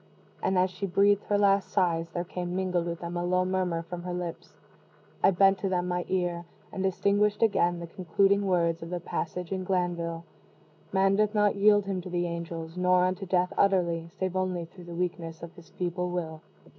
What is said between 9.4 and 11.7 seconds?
in Glanvill: "_Man doth not